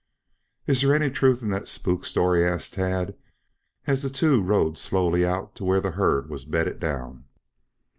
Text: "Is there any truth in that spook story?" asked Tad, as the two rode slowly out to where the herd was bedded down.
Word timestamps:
"Is 0.65 0.81
there 0.81 0.95
any 0.95 1.11
truth 1.11 1.43
in 1.43 1.51
that 1.51 1.67
spook 1.67 2.05
story?" 2.05 2.43
asked 2.43 2.73
Tad, 2.73 3.15
as 3.85 4.01
the 4.01 4.09
two 4.09 4.41
rode 4.41 4.75
slowly 4.79 5.23
out 5.23 5.53
to 5.57 5.63
where 5.63 5.79
the 5.79 5.91
herd 5.91 6.27
was 6.27 6.43
bedded 6.43 6.79
down. 6.79 7.25